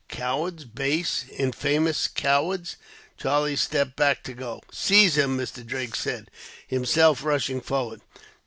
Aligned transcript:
"Cowards; 0.09 0.65
base, 0.65 1.25
infamous 1.37 2.07
cowards!" 2.07 2.75
Charlie 3.19 3.55
stepped 3.55 3.95
back 3.95 4.23
to 4.23 4.33
go. 4.33 4.63
"Seize 4.71 5.15
him!" 5.15 5.37
Mr. 5.37 5.63
Drake 5.63 5.95
said, 5.95 6.31
himself 6.67 7.23
rushing 7.23 7.61
forward. 7.61 8.01